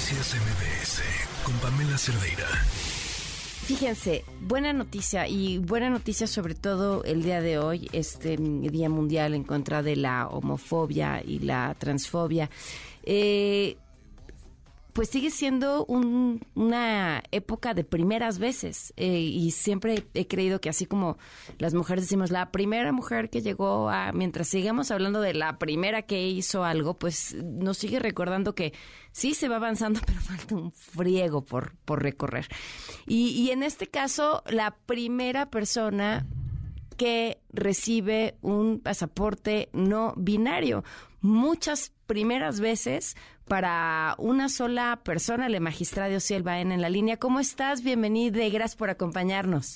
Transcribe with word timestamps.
Noticias 0.00 0.34
MBS 0.34 1.02
con 1.44 1.54
Pamela 1.58 1.98
Cerdeira. 1.98 2.46
Fíjense, 3.66 4.24
buena 4.40 4.72
noticia 4.72 5.28
y 5.28 5.58
buena 5.58 5.90
noticia 5.90 6.26
sobre 6.26 6.54
todo 6.54 7.04
el 7.04 7.22
día 7.22 7.42
de 7.42 7.58
hoy, 7.58 7.86
este 7.92 8.38
Día 8.38 8.88
Mundial 8.88 9.34
en 9.34 9.44
contra 9.44 9.82
de 9.82 9.96
la 9.96 10.26
homofobia 10.26 11.22
y 11.22 11.40
la 11.40 11.76
transfobia. 11.78 12.48
Eh, 13.02 13.76
pues 14.92 15.08
sigue 15.08 15.30
siendo 15.30 15.84
una 15.86 17.22
época 17.30 17.74
de 17.74 17.84
primeras 17.84 18.38
veces 18.38 18.92
eh, 18.96 19.18
y 19.18 19.50
siempre 19.52 20.04
he 20.14 20.26
creído 20.26 20.60
que 20.60 20.68
así 20.68 20.86
como 20.86 21.18
las 21.58 21.74
mujeres 21.74 22.04
decimos 22.04 22.30
la 22.30 22.50
primera 22.50 22.92
mujer 22.92 23.30
que 23.30 23.40
llegó 23.40 23.90
a, 23.90 24.12
mientras 24.12 24.48
sigamos 24.48 24.90
hablando 24.90 25.20
de 25.20 25.34
la 25.34 25.58
primera 25.58 26.02
que 26.02 26.28
hizo 26.28 26.64
algo, 26.64 26.98
pues 26.98 27.34
nos 27.34 27.78
sigue 27.78 27.98
recordando 27.98 28.54
que 28.54 28.72
sí 29.12 29.34
se 29.34 29.48
va 29.48 29.56
avanzando, 29.56 30.00
pero 30.06 30.20
falta 30.20 30.54
un 30.54 30.72
friego 30.72 31.44
por, 31.44 31.76
por 31.84 32.02
recorrer. 32.02 32.48
Y, 33.06 33.30
y 33.30 33.50
en 33.50 33.62
este 33.62 33.86
caso, 33.86 34.42
la 34.46 34.76
primera 34.86 35.50
persona 35.50 36.26
que 36.96 37.40
recibe 37.50 38.36
un 38.42 38.80
pasaporte 38.80 39.70
no 39.72 40.12
binario. 40.18 40.84
Muchas 41.22 41.92
primeras 42.06 42.60
veces 42.60 43.14
para 43.46 44.14
una 44.16 44.48
sola 44.48 45.00
persona, 45.04 45.48
el 45.48 45.60
magistrado 45.60 46.16
Ociel 46.16 46.46
en 46.48 46.80
la 46.80 46.88
línea. 46.88 47.18
¿Cómo 47.18 47.40
estás? 47.40 47.84
Bienvenida 47.84 48.42
y 48.44 48.50
gracias 48.50 48.76
por 48.76 48.88
acompañarnos. 48.88 49.74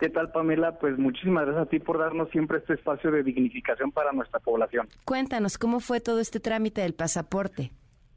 ¿Qué 0.00 0.08
tal, 0.08 0.32
Pamela? 0.32 0.78
Pues 0.78 0.98
muchísimas 0.98 1.44
gracias 1.44 1.66
a 1.66 1.70
ti 1.70 1.78
por 1.78 1.98
darnos 1.98 2.30
siempre 2.30 2.58
este 2.58 2.74
espacio 2.74 3.12
de 3.12 3.22
dignificación 3.22 3.92
para 3.92 4.12
nuestra 4.12 4.40
población. 4.40 4.88
Cuéntanos, 5.04 5.58
¿cómo 5.58 5.78
fue 5.78 6.00
todo 6.00 6.18
este 6.18 6.40
trámite 6.40 6.80
del 6.80 6.94
pasaporte? 6.94 7.70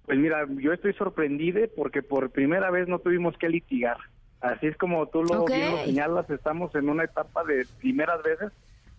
Pues 0.05 0.17
mira, 0.17 0.47
yo 0.49 0.73
estoy 0.73 0.93
sorprendida 0.93 1.59
porque 1.75 2.01
por 2.01 2.31
primera 2.31 2.71
vez 2.71 2.87
no 2.87 2.99
tuvimos 2.99 3.37
que 3.37 3.49
litigar. 3.49 3.97
Así 4.41 4.67
es 4.67 4.77
como 4.77 5.05
tú 5.07 5.23
lo, 5.23 5.45
bien 5.45 5.71
lo 5.71 5.77
señalas, 5.85 6.29
estamos 6.29 6.73
en 6.75 6.89
una 6.89 7.03
etapa 7.03 7.43
de 7.43 7.67
primeras 7.79 8.23
veces, 8.23 8.51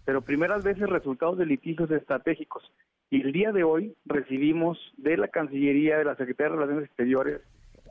pero 0.05 0.23
primeras 0.23 0.63
veces 0.63 0.89
resultados 0.89 1.39
de 1.39 1.47
litigios 1.47 1.91
estratégicos. 1.91 2.71
Y 3.15 3.21
el 3.21 3.31
día 3.31 3.53
de 3.53 3.63
hoy 3.63 3.97
recibimos 4.07 4.77
de 4.97 5.17
la 5.17 5.29
Cancillería, 5.29 5.99
de 5.99 6.05
la 6.05 6.17
Secretaría 6.17 6.51
de 6.51 6.57
Relaciones 6.57 6.87
Exteriores, 6.87 7.43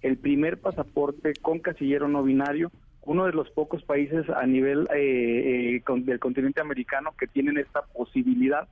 el 0.02 0.18
primer 0.18 0.60
pasaporte 0.60 1.32
con 1.42 1.60
casillero 1.60 2.10
no 2.10 2.24
binario, 2.24 2.74
uno 3.04 3.26
de 3.26 3.32
los 3.32 3.50
pocos 3.52 3.82
países 3.84 4.30
a 4.30 4.46
nivel 4.46 4.86
eh, 4.94 5.78
eh, 5.78 5.82
del 6.02 6.20
continente 6.20 6.60
americano 6.60 7.16
que 7.18 7.28
tienen 7.28 7.58
esta 7.58 7.84
posibilidad. 7.84 8.68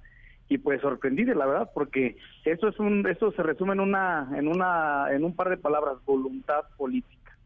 Y 0.50 0.58
pues 0.58 0.82
sorprendido 0.82 1.34
la 1.36 1.46
verdad 1.46 1.72
porque 1.74 2.18
eso 2.44 2.68
es 2.68 2.78
un 2.80 3.08
eso 3.08 3.32
se 3.32 3.44
resume 3.44 3.72
en 3.72 3.80
una 3.80 4.30
en 4.36 4.50
una 4.50 5.06
en 5.10 5.24
un 5.24 5.34
par 5.34 5.52
de 5.52 5.56
palabras 5.56 6.04
voluntad 6.06 6.66
política. 6.76 7.38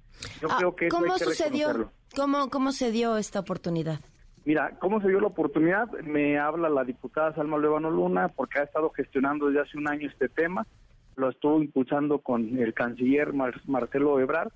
Yo 0.42 0.48
ah, 0.50 0.56
creo 0.58 0.76
que 0.76 0.88
cómo 0.88 1.16
sucedió 1.20 1.92
cómo 2.16 2.50
cómo 2.50 2.72
se 2.72 2.90
dio 2.90 3.18
esta 3.18 3.42
oportunidad 3.42 4.00
Mira, 4.46 4.78
¿cómo 4.80 5.02
se 5.02 5.08
dio 5.08 5.20
la 5.20 5.28
oportunidad? 5.28 5.90
Me 6.04 6.38
habla 6.38 6.70
la 6.70 6.84
diputada 6.84 7.34
Salma 7.34 7.58
Levano 7.58 7.90
Luna 7.90 8.28
porque 8.30 8.60
ha 8.60 8.64
estado 8.64 8.92
gestionando 8.92 9.48
desde 9.48 9.62
hace 9.62 9.78
un 9.78 9.90
año 9.90 10.08
este 10.08 10.30
tema, 10.30 10.68
lo 11.16 11.30
estuvo 11.30 11.60
impulsando 11.62 12.20
con 12.20 12.60
el 12.60 12.74
canciller 12.76 13.34
Marcelo 13.34 14.20
Ebrard 14.20 14.52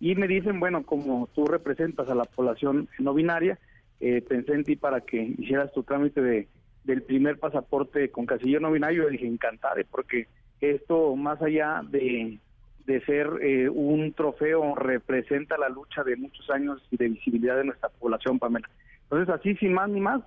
y 0.00 0.14
me 0.14 0.28
dicen, 0.28 0.60
bueno, 0.60 0.84
como 0.86 1.28
tú 1.34 1.44
representas 1.44 2.08
a 2.08 2.14
la 2.14 2.24
población 2.24 2.88
no 2.98 3.12
binaria, 3.12 3.58
eh, 4.00 4.22
pensé 4.26 4.54
en 4.54 4.64
ti 4.64 4.76
para 4.76 5.02
que 5.02 5.22
hicieras 5.22 5.72
tu 5.72 5.82
trámite 5.82 6.22
de 6.22 6.48
del 6.84 7.02
primer 7.02 7.38
pasaporte 7.38 8.10
con 8.10 8.26
canciller 8.26 8.60
no 8.60 8.70
binario, 8.70 9.04
yo 9.04 9.08
dije, 9.08 9.26
encantada, 9.26 9.76
porque 9.90 10.28
esto 10.60 11.16
más 11.16 11.40
allá 11.42 11.82
de, 11.90 12.38
de 12.86 13.00
ser 13.04 13.28
eh, 13.42 13.68
un 13.68 14.12
trofeo 14.12 14.74
representa 14.74 15.56
la 15.58 15.70
lucha 15.70 16.04
de 16.04 16.16
muchos 16.16 16.48
años 16.50 16.82
y 16.90 16.96
de 16.98 17.08
visibilidad 17.08 17.56
de 17.56 17.64
nuestra 17.64 17.88
población, 17.88 18.38
Pamela. 18.38 18.68
Entonces, 19.16 19.34
así, 19.40 19.54
sin 19.56 19.72
más 19.72 19.88
ni 19.88 20.00
más, 20.00 20.22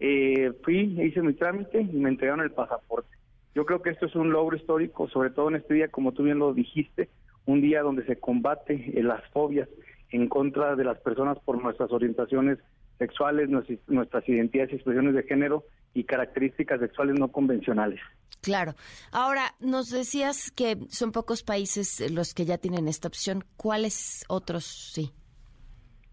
eh, 0.00 0.52
fui, 0.64 1.00
hice 1.00 1.22
mi 1.22 1.34
trámite 1.34 1.80
y 1.80 1.96
me 1.96 2.08
entregaron 2.08 2.40
el 2.40 2.50
pasaporte. 2.50 3.16
Yo 3.54 3.64
creo 3.64 3.82
que 3.82 3.90
esto 3.90 4.06
es 4.06 4.16
un 4.16 4.32
logro 4.32 4.56
histórico, 4.56 5.08
sobre 5.08 5.30
todo 5.30 5.48
en 5.48 5.56
este 5.56 5.74
día, 5.74 5.88
como 5.88 6.10
tú 6.12 6.24
bien 6.24 6.38
lo 6.38 6.52
dijiste, 6.52 7.08
un 7.46 7.60
día 7.60 7.82
donde 7.82 8.04
se 8.06 8.18
combate 8.18 8.98
eh, 8.98 9.02
las 9.04 9.22
fobias 9.30 9.68
en 10.10 10.28
contra 10.28 10.74
de 10.74 10.84
las 10.84 10.98
personas 10.98 11.38
por 11.40 11.62
nuestras 11.62 11.92
orientaciones 11.92 12.58
sexuales, 12.98 13.48
nuestras 13.86 14.28
identidades 14.28 14.72
y 14.72 14.74
expresiones 14.76 15.14
de 15.14 15.22
género 15.22 15.64
y 15.94 16.04
características 16.04 16.80
sexuales 16.80 17.18
no 17.18 17.28
convencionales. 17.28 18.00
Claro. 18.40 18.74
Ahora, 19.12 19.54
nos 19.60 19.90
decías 19.90 20.50
que 20.50 20.78
son 20.88 21.12
pocos 21.12 21.44
países 21.44 22.10
los 22.10 22.34
que 22.34 22.44
ya 22.44 22.58
tienen 22.58 22.88
esta 22.88 23.06
opción. 23.06 23.44
¿Cuáles 23.56 24.24
otros 24.28 24.64
sí? 24.64 25.12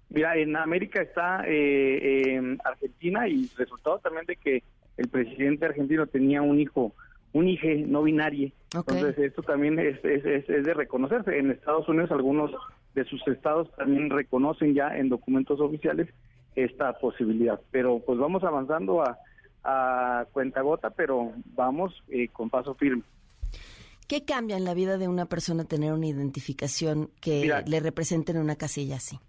Mira, 0.10 0.36
en 0.38 0.56
América 0.56 1.02
está 1.02 1.44
eh, 1.46 2.58
Argentina 2.64 3.28
y 3.28 3.48
resultado 3.58 4.00
también 4.00 4.26
de 4.26 4.36
que 4.36 4.64
el 4.98 5.08
presidente 5.08 5.66
argentino 5.66 6.08
tenía 6.08 6.42
un 6.42 6.60
hijo, 6.60 6.94
un 7.34 7.48
hijo 7.48 7.68
no 7.88 8.04
binario. 8.04 8.52
Entonces, 8.74 9.18
esto 9.18 9.44
también 9.44 9.80
es, 9.80 10.04
es, 10.04 10.26
es, 10.26 10.66
de 10.66 10.74
reconocerse. 10.74 11.38
En 11.38 11.52
Estados 11.52 11.88
Unidos, 11.88 12.12
algunos 12.12 12.52
de 12.96 13.06
sus 13.06 13.26
estados 13.28 13.72
también 13.76 14.10
reconocen 14.10 14.74
ya 14.74 14.98
en 14.98 15.10
documentos 15.10 15.60
oficiales 15.60 16.08
esta 16.56 16.94
posibilidad. 16.94 17.60
Pero 17.72 18.00
pues 18.00 18.18
vamos 18.18 18.44
avanzando 18.44 19.04
a, 19.04 19.18
a 19.64 20.26
cuentagota, 20.34 20.90
pero 20.90 21.32
vamos 21.56 21.94
eh, 22.10 22.28
con 22.30 22.50
paso 22.50 22.74
firme. 22.76 23.04
¿Qué 24.08 24.26
cambia 24.26 24.58
en 24.58 24.66
la 24.66 24.74
vida 24.74 24.98
de 24.98 25.08
una 25.08 25.28
persona 25.28 25.66
tener 25.66 25.94
una 25.94 26.08
identificación 26.08 27.12
que 27.22 27.64
le 27.66 27.80
represente 27.80 28.32
en 28.32 28.40
una 28.40 28.56
casilla 28.56 28.96
así? 28.96 29.20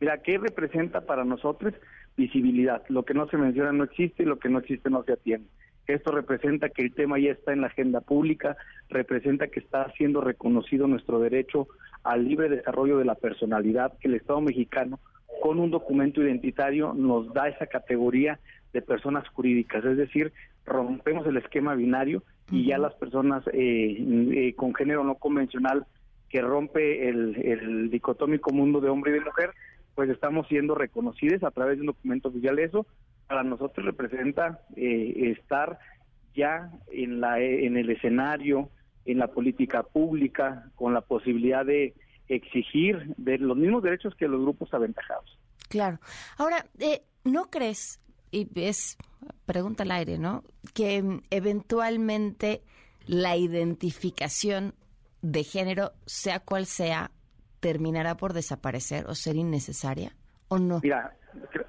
Mira, 0.00 0.18
¿qué 0.22 0.38
representa 0.38 1.02
para 1.02 1.24
nosotros? 1.24 1.74
Visibilidad. 2.16 2.82
Lo 2.88 3.04
que 3.04 3.14
no 3.14 3.28
se 3.28 3.36
menciona 3.36 3.72
no 3.72 3.84
existe 3.84 4.22
y 4.22 4.26
lo 4.26 4.38
que 4.38 4.48
no 4.48 4.58
existe 4.58 4.90
no 4.90 5.04
se 5.04 5.12
atiende. 5.12 5.48
Esto 5.86 6.12
representa 6.12 6.68
que 6.68 6.82
el 6.82 6.94
tema 6.94 7.18
ya 7.18 7.32
está 7.32 7.52
en 7.52 7.60
la 7.60 7.66
agenda 7.66 8.00
pública, 8.00 8.56
representa 8.88 9.48
que 9.48 9.60
está 9.60 9.90
siendo 9.92 10.20
reconocido 10.20 10.86
nuestro 10.86 11.18
derecho 11.18 11.68
al 12.02 12.26
libre 12.26 12.48
desarrollo 12.48 12.98
de 12.98 13.04
la 13.04 13.14
personalidad, 13.14 13.92
que 13.98 14.08
el 14.08 14.14
Estado 14.14 14.40
mexicano 14.40 15.00
con 15.42 15.58
un 15.58 15.70
documento 15.70 16.22
identitario 16.22 16.92
nos 16.94 17.32
da 17.32 17.48
esa 17.48 17.66
categoría 17.66 18.38
de 18.72 18.82
personas 18.82 19.26
jurídicas, 19.28 19.84
es 19.84 19.96
decir, 19.96 20.32
rompemos 20.64 21.26
el 21.26 21.38
esquema 21.38 21.74
binario 21.74 22.22
y 22.50 22.66
ya 22.66 22.78
las 22.78 22.94
personas 22.94 23.42
eh, 23.52 23.96
eh, 24.32 24.54
con 24.54 24.74
género 24.74 25.02
no 25.02 25.16
convencional 25.16 25.86
que 26.28 26.40
rompe 26.40 27.08
el, 27.08 27.36
el 27.44 27.90
dicotómico 27.90 28.52
mundo 28.52 28.80
de 28.80 28.88
hombre 28.88 29.10
y 29.10 29.14
de 29.14 29.24
mujer, 29.24 29.50
pues 29.94 30.08
estamos 30.10 30.46
siendo 30.48 30.74
reconocidos 30.74 31.42
a 31.42 31.50
través 31.50 31.76
de 31.76 31.82
un 31.82 31.88
documento 31.88 32.28
oficial. 32.28 32.58
Eso 32.58 32.86
para 33.26 33.42
nosotros 33.42 33.86
representa 33.86 34.60
eh, 34.76 35.34
estar 35.38 35.78
ya 36.34 36.70
en, 36.90 37.20
la, 37.20 37.40
en 37.40 37.76
el 37.76 37.90
escenario, 37.90 38.70
en 39.04 39.18
la 39.18 39.28
política 39.28 39.82
pública, 39.82 40.70
con 40.74 40.94
la 40.94 41.00
posibilidad 41.00 41.64
de 41.64 41.94
exigir 42.28 43.14
de 43.16 43.38
los 43.38 43.56
mismos 43.56 43.82
derechos 43.82 44.14
que 44.14 44.28
los 44.28 44.40
grupos 44.40 44.72
aventajados. 44.72 45.38
Claro. 45.68 45.98
Ahora, 46.38 46.66
eh, 46.78 47.02
¿no 47.24 47.50
crees, 47.50 48.00
y 48.30 48.48
es 48.60 48.96
pregunta 49.46 49.82
al 49.82 49.90
aire, 49.90 50.18
¿no? 50.18 50.44
Que 50.74 51.20
eventualmente 51.30 52.62
la 53.06 53.36
identificación 53.36 54.74
de 55.22 55.44
género, 55.44 55.92
sea 56.06 56.40
cual 56.40 56.66
sea, 56.66 57.10
terminará 57.60 58.16
por 58.16 58.32
desaparecer 58.32 59.06
o 59.06 59.14
ser 59.14 59.36
innecesaria 59.36 60.12
o 60.48 60.58
no? 60.58 60.80
Mira, 60.82 61.14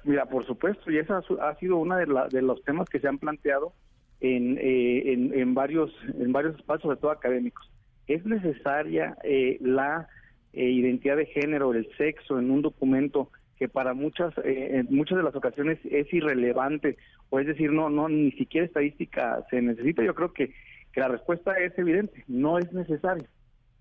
mira 0.04 0.26
por 0.26 0.46
supuesto, 0.46 0.90
y 0.90 0.98
esa 0.98 1.18
ha 1.18 1.54
sido 1.56 1.76
uno 1.76 1.96
de, 1.96 2.06
de 2.30 2.42
los 2.42 2.62
temas 2.64 2.88
que 2.88 2.98
se 2.98 3.08
han 3.08 3.18
planteado 3.18 3.72
en, 4.20 4.58
eh, 4.58 5.12
en, 5.12 5.54
varios 5.54 5.90
en 6.18 6.32
varios 6.32 6.56
espacios, 6.56 6.82
sobre 6.82 7.00
todo 7.00 7.10
académicos. 7.10 7.70
Es 8.06 8.24
necesaria 8.24 9.16
eh, 9.24 9.58
la 9.60 10.08
eh, 10.52 10.64
identidad 10.64 11.16
de 11.16 11.26
género, 11.26 11.72
el 11.72 11.88
sexo 11.96 12.38
en 12.38 12.50
un 12.50 12.62
documento 12.62 13.30
que 13.58 13.68
para 13.68 13.94
muchas 13.94 14.34
en 14.44 14.88
muchas 14.90 15.18
de 15.18 15.22
las 15.22 15.36
ocasiones 15.36 15.78
es 15.84 16.12
irrelevante 16.12 16.96
o 17.30 17.38
es 17.38 17.46
decir 17.46 17.70
no 17.70 17.90
no 17.90 18.08
ni 18.08 18.32
siquiera 18.32 18.66
estadística 18.66 19.46
se 19.50 19.62
necesita 19.62 20.02
yo 20.02 20.16
creo 20.16 20.32
que, 20.32 20.52
que 20.92 21.00
la 21.00 21.06
respuesta 21.06 21.56
es 21.60 21.78
evidente 21.78 22.24
no 22.26 22.58
es 22.58 22.72
necesario 22.72 23.28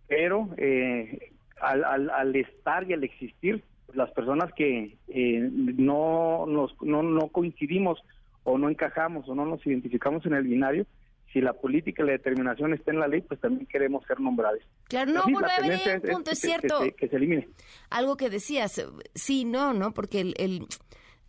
pero 0.08 0.50
eh, 0.58 1.32
al, 1.62 2.10
al, 2.10 2.36
estar 2.36 2.90
y 2.90 2.94
al 2.94 3.04
existir, 3.04 3.64
las 3.94 4.12
personas 4.12 4.52
que 4.54 4.98
eh, 5.08 5.50
no, 5.52 6.46
nos, 6.48 6.76
no, 6.82 7.04
no 7.04 7.28
coincidimos 7.28 8.04
o 8.44 8.58
no 8.58 8.70
encajamos 8.70 9.28
o 9.30 9.36
no 9.36 9.46
nos 9.46 9.66
identificamos 9.66 10.26
en 10.26 10.34
el 10.34 10.44
binario, 10.44 10.86
si 11.32 11.40
la 11.40 11.54
política 11.54 12.04
y 12.04 12.08
la 12.08 12.12
determinación 12.14 12.74
está 12.74 12.92
en 12.92 13.00
la 13.00 13.08
ley, 13.08 13.22
pues 13.22 13.40
también 13.40 13.66
queremos 13.66 14.06
ser 14.06 14.20
nombrados. 14.20 14.62
Claro, 14.86 15.12
no, 15.12 15.24
bueno, 15.24 15.48
a 15.48 15.66
ver, 15.66 16.02
punto, 16.02 16.32
es, 16.32 16.40
cierto. 16.40 16.80
Que, 16.98 17.08
se 17.08 17.16
elimine. 17.16 17.48
Algo 17.90 18.18
que 18.18 18.30
decías, 18.30 18.86
sí, 19.14 19.46
no, 19.46 19.74
¿no? 19.74 19.94
Porque 19.94 20.20
el, 20.20 20.34
el, 20.38 20.68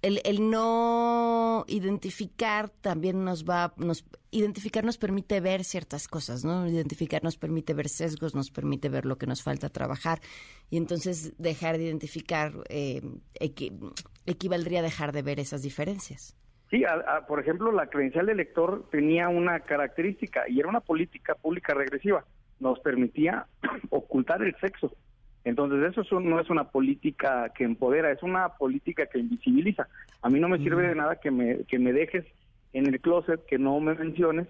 el, 0.03 0.21
el, 0.25 0.51
no 0.51 1.65
identificar 1.69 2.69
también 2.69 3.25
nos 3.25 3.45
va, 3.45 3.75
nos 3.77 4.05
identificar 4.33 4.83
nos 4.83 4.99
permite 4.99 5.41
ver 5.41 5.63
ciertas 5.63 6.09
cosas, 6.09 6.45
¿no? 6.45 6.67
Identificar 6.67 7.23
nos 7.23 7.37
permite 7.37 7.75
ver 7.75 7.89
sesgos, 7.89 8.35
nos 8.35 8.51
permite 8.51 8.89
ver 8.89 9.05
lo 9.05 9.17
que 9.17 9.27
nos 9.27 9.43
falta 9.43 9.69
trabajar 9.69 10.19
y 10.71 10.79
entonces 10.79 11.35
dejar 11.39 11.77
de 11.77 11.85
identificar 11.85 12.53
eh, 12.69 13.03
equivaldría 14.27 14.81
a 14.81 14.83
dejar 14.83 15.13
de 15.13 15.23
ver 15.23 15.39
esas 15.39 15.63
diferencias. 15.63 16.37
Sí, 16.71 16.83
por 17.29 17.39
ejemplo, 17.39 17.71
la 17.71 17.89
credencial 17.89 18.25
de 18.25 18.33
elector 18.33 18.89
tenía 18.91 19.29
una 19.29 19.61
característica 19.61 20.49
y 20.49 20.59
era 20.59 20.71
una 20.71 20.81
política 20.81 21.35
pública 21.35 21.75
regresiva. 21.75 22.25
Nos 22.61 22.81
permitía 22.81 23.47
ocultar 23.91 24.43
el 24.43 24.57
sexo. 24.57 24.97
Entonces, 25.45 25.95
eso 25.99 26.21
no 26.21 26.41
es 26.41 26.49
una 26.49 26.71
política 26.71 27.53
que 27.55 27.65
empodera, 27.65 28.11
es 28.11 28.23
una 28.23 28.49
política 28.51 29.05
que 29.05 29.19
invisibiliza. 29.19 29.87
A 30.23 30.31
mí 30.31 30.41
no 30.41 30.49
me 30.49 30.59
sirve 30.59 30.89
de 30.89 30.95
nada 30.95 31.17
que 31.17 31.31
me, 31.31 31.65
que 31.65 31.79
me 31.79 31.93
dejes 31.93 32.25
en 32.73 32.87
el 32.87 33.01
closet, 33.01 33.45
que 33.47 33.59
no 33.59 33.79
me 33.81 33.95
menciones, 33.95 34.49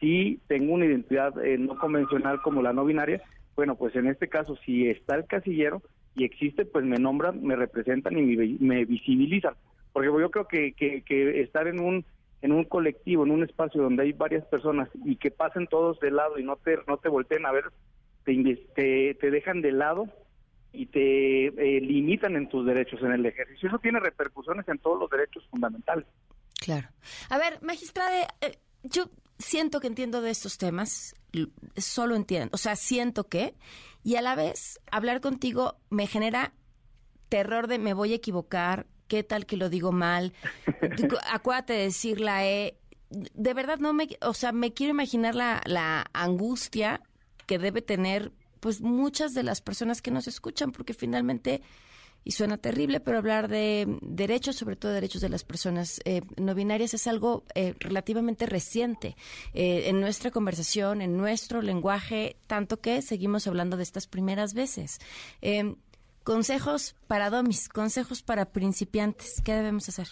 si 0.00 0.40
tengo 0.46 0.74
una 0.74 0.86
identidad 0.86 1.32
eh, 1.44 1.58
no 1.58 1.78
convencional 1.78 2.40
como 2.42 2.62
la 2.62 2.72
no 2.72 2.84
binaria. 2.84 3.22
Bueno, 3.54 3.76
pues 3.76 3.96
en 3.96 4.06
este 4.06 4.28
caso, 4.28 4.56
si 4.64 4.88
está 4.88 5.16
el 5.16 5.26
casillero 5.26 5.82
y 6.14 6.24
existe, 6.24 6.64
pues 6.64 6.84
me 6.84 6.98
nombran, 6.98 7.42
me 7.42 7.56
representan 7.56 8.18
y 8.18 8.36
me, 8.58 8.84
visibilizan 8.84 9.54
porque 9.96 10.10
yo 10.10 10.30
creo 10.30 10.46
que, 10.46 10.74
que, 10.74 11.40
estar 11.40 11.66
en 11.68 11.80
un 11.80 12.04
en 12.42 12.52
un 12.52 12.64
colectivo, 12.64 13.24
en 13.24 13.30
un 13.30 13.42
espacio 13.42 13.82
donde 13.82 14.02
hay 14.02 14.12
varias 14.12 14.44
personas 14.44 14.90
y 15.06 15.16
que 15.16 15.30
pasen 15.30 15.66
todos 15.68 15.98
de 16.00 16.10
lado 16.10 16.38
y 16.38 16.44
no 16.44 16.56
te 16.56 16.76
no 16.86 16.98
te 16.98 17.08
volteen 17.08 17.46
a 17.46 17.50
ver, 17.50 17.64
te, 18.24 19.14
te, 19.18 19.30
dejan 19.30 19.62
de 19.62 19.72
lado 19.72 20.04
y 20.70 20.84
te 20.84 21.46
eh, 21.46 21.80
limitan 21.80 22.36
en 22.36 22.46
tus 22.50 22.66
derechos 22.66 23.00
en 23.00 23.12
el 23.12 23.24
ejercicio. 23.24 23.70
Eso 23.70 23.78
tiene 23.78 23.98
repercusiones 23.98 24.68
en 24.68 24.78
todos 24.80 25.00
los 25.00 25.08
derechos 25.08 25.46
fundamentales. 25.48 26.04
Claro. 26.66 26.88
A 27.28 27.38
ver, 27.38 27.62
magistrada, 27.62 28.26
eh, 28.40 28.58
yo 28.82 29.08
siento 29.38 29.78
que 29.78 29.86
entiendo 29.86 30.20
de 30.20 30.32
estos 30.32 30.58
temas, 30.58 31.14
solo 31.76 32.16
entiendo, 32.16 32.50
o 32.52 32.58
sea, 32.58 32.74
siento 32.74 33.28
que, 33.28 33.54
y 34.02 34.16
a 34.16 34.20
la 34.20 34.34
vez 34.34 34.80
hablar 34.90 35.20
contigo 35.20 35.76
me 35.90 36.08
genera 36.08 36.54
terror 37.28 37.68
de 37.68 37.78
me 37.78 37.94
voy 37.94 38.14
a 38.14 38.16
equivocar, 38.16 38.88
¿qué 39.06 39.22
tal 39.22 39.46
que 39.46 39.56
lo 39.56 39.68
digo 39.68 39.92
mal? 39.92 40.32
Acuérdate 41.30 41.74
de 41.74 41.82
decir 41.84 42.18
la 42.18 42.44
E. 42.44 42.76
De 43.10 43.54
verdad 43.54 43.78
no 43.78 43.92
me, 43.92 44.08
o 44.20 44.34
sea, 44.34 44.50
me 44.50 44.72
quiero 44.74 44.90
imaginar 44.90 45.36
la, 45.36 45.62
la 45.66 46.10
angustia 46.14 47.00
que 47.46 47.60
debe 47.60 47.80
tener 47.80 48.32
pues 48.58 48.80
muchas 48.80 49.34
de 49.34 49.44
las 49.44 49.60
personas 49.60 50.02
que 50.02 50.10
nos 50.10 50.26
escuchan, 50.26 50.72
porque 50.72 50.94
finalmente, 50.94 51.62
y 52.26 52.32
suena 52.32 52.58
terrible, 52.58 52.98
pero 52.98 53.18
hablar 53.18 53.46
de 53.46 53.86
derechos, 54.02 54.56
sobre 54.56 54.74
todo 54.74 54.90
derechos 54.90 55.20
de 55.22 55.28
las 55.28 55.44
personas 55.44 56.00
eh, 56.04 56.22
no 56.36 56.56
binarias, 56.56 56.92
es 56.92 57.06
algo 57.06 57.44
eh, 57.54 57.74
relativamente 57.78 58.46
reciente 58.46 59.14
eh, 59.54 59.84
en 59.86 60.00
nuestra 60.00 60.32
conversación, 60.32 61.02
en 61.02 61.16
nuestro 61.16 61.62
lenguaje, 61.62 62.34
tanto 62.48 62.80
que 62.80 63.00
seguimos 63.00 63.46
hablando 63.46 63.76
de 63.76 63.84
estas 63.84 64.08
primeras 64.08 64.54
veces. 64.54 64.98
Consejos 66.24 66.96
para 67.06 67.30
domis, 67.30 67.68
consejos 67.68 68.24
para 68.24 68.46
principiantes, 68.46 69.40
¿qué 69.44 69.52
debemos 69.52 69.88
hacer? 69.88 70.08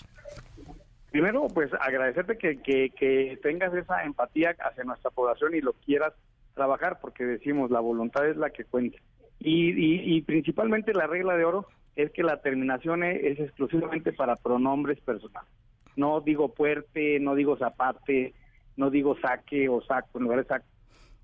Primero, 1.10 1.48
pues 1.48 1.72
agradecerte 1.80 2.38
que, 2.38 2.60
que, 2.60 3.40
tengas 3.42 3.74
esa 3.74 4.04
empatía 4.04 4.54
hacia 4.60 4.84
nuestra 4.84 5.10
población 5.10 5.56
y 5.56 5.60
lo 5.60 5.72
quieras 5.72 6.12
trabajar, 6.54 7.00
porque 7.00 7.24
decimos, 7.24 7.72
la 7.72 7.80
voluntad 7.80 8.24
es 8.28 8.36
la 8.36 8.50
que 8.50 8.64
cuenta. 8.64 8.98
Y, 9.40 10.14
y, 10.16 10.22
principalmente 10.22 10.94
la 10.94 11.08
regla 11.08 11.36
de 11.36 11.44
oro 11.44 11.66
es 11.96 12.10
que 12.10 12.22
la 12.22 12.40
terminación 12.40 13.04
es, 13.04 13.38
exclusivamente 13.38 14.12
para 14.12 14.36
pronombres 14.36 15.00
personales. 15.00 15.50
No 15.96 16.20
digo 16.20 16.52
puerte, 16.52 17.20
no 17.20 17.34
digo 17.34 17.56
zapate, 17.56 18.34
no 18.76 18.90
digo 18.90 19.16
saque 19.20 19.68
o 19.68 19.80
saco, 19.82 20.18
en 20.18 20.24
lugar 20.24 20.46
saco, 20.46 20.66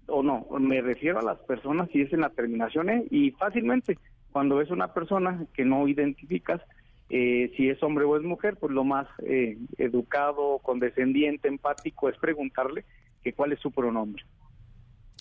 o 0.06 0.22
no, 0.22 0.46
me 0.58 0.80
refiero 0.80 1.18
a 1.18 1.22
las 1.22 1.38
personas 1.38 1.88
si 1.92 2.02
es 2.02 2.12
en 2.12 2.20
la 2.20 2.30
terminación 2.30 2.90
¿eh? 2.90 3.04
y 3.10 3.30
fácilmente 3.32 3.98
cuando 4.32 4.60
es 4.60 4.70
una 4.70 4.92
persona 4.94 5.46
que 5.54 5.64
no 5.64 5.88
identificas, 5.88 6.60
eh, 7.08 7.52
si 7.56 7.68
es 7.68 7.82
hombre 7.82 8.04
o 8.04 8.16
es 8.16 8.22
mujer, 8.22 8.56
pues 8.56 8.72
lo 8.72 8.84
más 8.84 9.08
eh, 9.24 9.58
educado, 9.78 10.58
condescendiente, 10.58 11.48
empático 11.48 12.08
es 12.08 12.16
preguntarle 12.18 12.84
que 13.22 13.32
cuál 13.32 13.52
es 13.52 13.60
su 13.60 13.72
pronombre. 13.72 14.24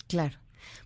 Claro. 0.08 0.36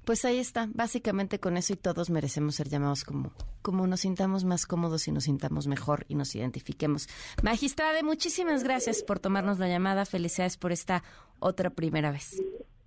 Pues 0.05 0.25
ahí 0.25 0.39
está, 0.39 0.69
básicamente 0.73 1.39
con 1.39 1.57
eso 1.57 1.73
y 1.73 1.77
todos 1.77 2.11
merecemos 2.11 2.55
ser 2.57 2.69
llamados 2.69 3.05
como, 3.05 3.33
como 3.63 3.87
nos 3.87 4.01
sintamos 4.01 4.45
más 4.45 4.67
cómodos 4.67 5.09
y 5.09 5.13
nos 5.13 5.25
sintamos 5.25 5.67
mejor 5.67 6.05
y 6.09 6.15
nos 6.15 6.35
identifiquemos. 6.35 7.09
Magistrade, 7.43 8.03
muchísimas 8.03 8.65
gracias 8.65 9.03
por 9.03 9.19
tomarnos 9.19 9.59
la 9.59 9.69
llamada, 9.69 10.05
felicidades 10.05 10.57
por 10.57 10.73
esta 10.73 11.03
otra 11.39 11.71
primera 11.71 12.11
vez. 12.11 12.41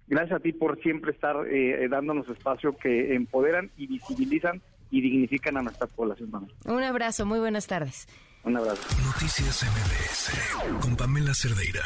Gracias 0.08 0.40
a 0.40 0.42
ti 0.42 0.54
por 0.54 0.82
siempre 0.82 1.12
estar 1.12 1.36
eh, 1.48 1.88
dándonos 1.90 2.30
espacio 2.30 2.76
que 2.78 3.14
empoderan 3.14 3.72
y 3.78 3.88
visibilizan 3.88 4.62
y 4.90 5.02
dignifican 5.02 5.58
a 5.58 5.62
nuestra 5.62 5.88
población. 5.88 6.32
Un 6.66 6.84
abrazo, 6.84 7.26
muy 7.26 7.40
buenas 7.40 7.68
tardes. 7.68 8.08
Un 8.44 8.56
abrazo. 8.56 8.82
Noticias 9.04 9.64
MBS 9.64 10.82
con 10.82 10.96
Pamela 10.96 11.34
Cerdeira. 11.34 11.84